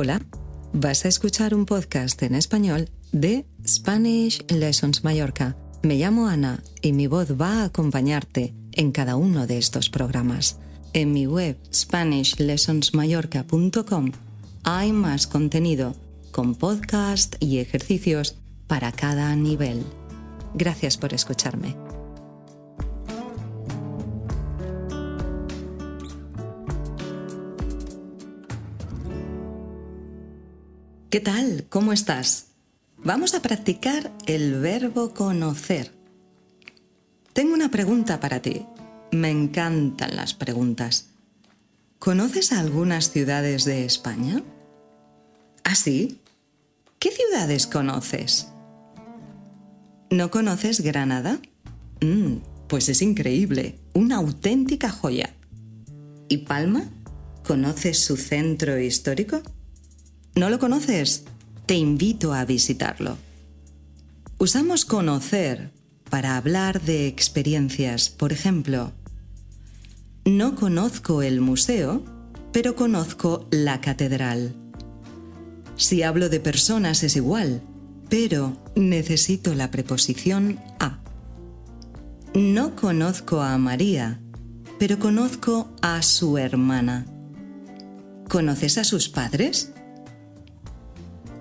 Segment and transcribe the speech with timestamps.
[0.00, 0.22] Hola,
[0.72, 5.56] vas a escuchar un podcast en español de Spanish Lessons Mallorca.
[5.82, 10.60] Me llamo Ana y mi voz va a acompañarte en cada uno de estos programas.
[10.92, 14.12] En mi web SpanishLessonsMallorca.com
[14.62, 15.96] hay más contenido
[16.30, 18.36] con podcast y ejercicios
[18.68, 19.82] para cada nivel.
[20.54, 21.87] Gracias por escucharme.
[31.10, 31.64] ¿Qué tal?
[31.70, 32.48] ¿Cómo estás?
[32.98, 35.94] Vamos a practicar el verbo conocer.
[37.32, 38.66] Tengo una pregunta para ti.
[39.10, 41.06] Me encantan las preguntas.
[41.98, 44.42] ¿Conoces algunas ciudades de España?
[45.64, 46.20] ¿Ah, sí?
[46.98, 48.48] ¿Qué ciudades conoces?
[50.10, 51.40] ¿No conoces Granada?
[52.02, 52.34] Mm,
[52.68, 55.34] pues es increíble, una auténtica joya.
[56.28, 56.84] ¿Y Palma?
[57.46, 59.40] ¿Conoces su centro histórico?
[60.38, 61.24] ¿No lo conoces?
[61.66, 63.18] Te invito a visitarlo.
[64.38, 65.72] Usamos conocer
[66.10, 68.08] para hablar de experiencias.
[68.08, 68.92] Por ejemplo,
[70.24, 72.04] no conozco el museo,
[72.52, 74.54] pero conozco la catedral.
[75.74, 77.60] Si hablo de personas es igual,
[78.08, 81.00] pero necesito la preposición a.
[82.32, 84.20] No conozco a María,
[84.78, 87.06] pero conozco a su hermana.
[88.28, 89.72] ¿Conoces a sus padres?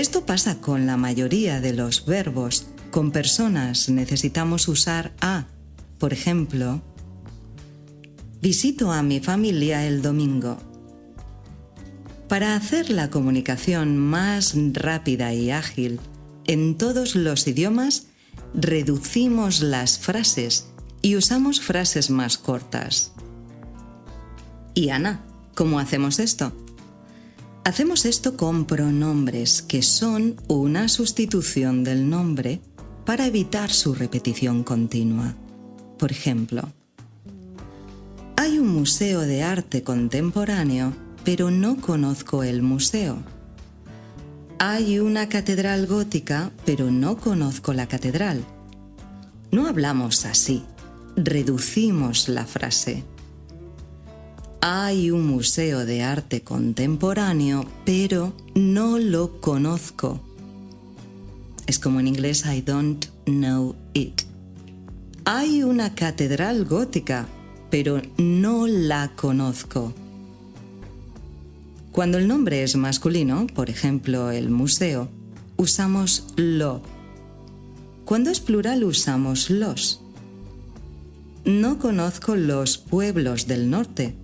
[0.00, 2.68] Esto pasa con la mayoría de los verbos.
[2.90, 5.44] Con personas necesitamos usar a.
[5.98, 6.80] Por ejemplo,
[8.40, 10.56] visito a mi familia el domingo.
[12.30, 16.00] Para hacer la comunicación más rápida y ágil
[16.46, 18.06] en todos los idiomas,
[18.54, 20.68] reducimos las frases
[21.02, 23.12] y usamos frases más cortas.
[24.72, 26.54] Y Ana, ¿cómo hacemos esto?
[27.64, 32.60] Hacemos esto con pronombres que son una sustitución del nombre
[33.04, 35.34] para evitar su repetición continua.
[35.98, 36.72] Por ejemplo,
[38.36, 43.18] hay un museo de arte contemporáneo, pero no conozco el museo.
[44.58, 48.42] Hay una catedral gótica, pero no conozco la catedral.
[49.52, 50.64] No hablamos así,
[51.14, 53.04] reducimos la frase.
[54.62, 60.20] Hay un museo de arte contemporáneo, pero no lo conozco.
[61.66, 64.20] Es como en inglés I don't know it.
[65.24, 67.26] Hay una catedral gótica,
[67.70, 69.94] pero no la conozco.
[71.90, 75.08] Cuando el nombre es masculino, por ejemplo el museo,
[75.56, 76.82] usamos lo.
[78.04, 80.02] Cuando es plural usamos los.
[81.46, 84.14] No conozco los pueblos del norte,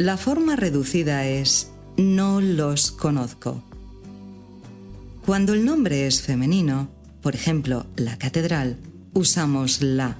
[0.00, 3.62] la forma reducida es no los conozco.
[5.26, 6.88] Cuando el nombre es femenino,
[7.20, 8.78] por ejemplo, la catedral,
[9.12, 10.16] usamos la.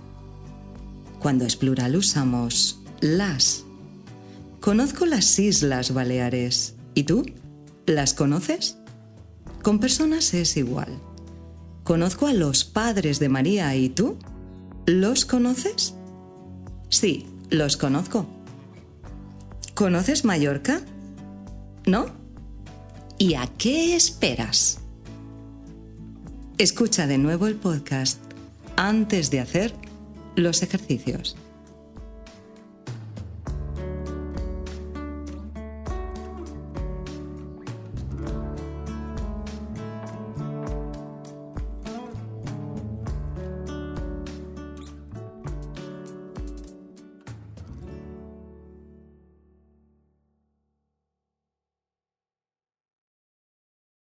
[1.19, 3.65] Cuando es plural usamos las.
[4.61, 6.75] Conozco las Islas Baleares.
[6.95, 7.25] ¿Y tú?
[7.87, 8.77] ¿Las conoces?
[9.63, 10.99] Con personas es igual.
[11.85, 14.19] Conozco a los padres de María y tú?
[14.85, 15.95] ¿Los conoces?
[16.91, 18.40] Sí, los conozco.
[19.81, 20.83] ¿Conoces Mallorca?
[21.87, 22.05] ¿No?
[23.17, 24.79] ¿Y a qué esperas?
[26.59, 28.21] Escucha de nuevo el podcast
[28.77, 29.73] antes de hacer
[30.37, 31.35] los ejercicios.